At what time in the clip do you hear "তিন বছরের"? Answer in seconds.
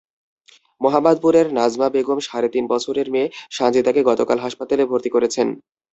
2.55-3.07